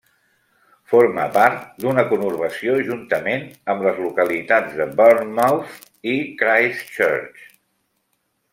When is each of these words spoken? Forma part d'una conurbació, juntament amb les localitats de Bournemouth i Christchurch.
Forma 0.91 1.25
part 1.35 1.59
d'una 1.83 2.05
conurbació, 2.13 2.77
juntament 2.87 3.45
amb 3.75 3.85
les 3.89 4.01
localitats 4.07 4.81
de 4.81 4.89
Bournemouth 5.03 5.79
i 6.15 6.17
Christchurch. 6.43 7.45